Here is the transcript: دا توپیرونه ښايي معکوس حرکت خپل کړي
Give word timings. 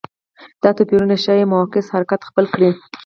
دا 0.63 0.69
توپیرونه 0.77 1.15
ښايي 1.23 1.45
معکوس 1.51 1.87
حرکت 1.95 2.21
خپل 2.29 2.45
کړي 2.53 2.69